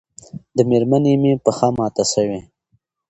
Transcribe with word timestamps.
د 0.55 0.57
مېرمنې 0.69 1.13
مې 1.21 1.31
پښه 1.43 1.67
ماته 1.77 2.03
شوې 2.11 2.39